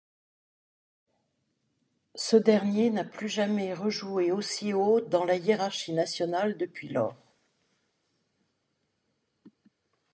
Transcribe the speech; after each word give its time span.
Ce 2.15 2.35
dernier 2.35 2.89
n'a 2.89 3.03
plus 3.03 3.29
jamais 3.29 3.71
rejoué 3.75 4.31
aussi 4.31 4.73
haut 4.73 4.99
dans 4.99 5.25
la 5.25 5.35
hiérarchie 5.35 5.93
nationale 5.93 6.57
depuis 6.57 6.87
lors. 6.89 7.15